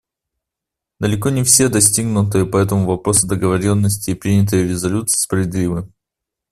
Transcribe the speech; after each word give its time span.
Далеко 0.99 1.29
не 1.29 1.43
все 1.43 1.69
достигнутые 1.69 2.47
по 2.47 2.57
этому 2.57 2.87
вопросу 2.87 3.27
договоренности 3.27 4.09
и 4.09 4.15
принятые 4.15 4.63
резолюции 4.67 5.19
справедливы. 5.21 5.91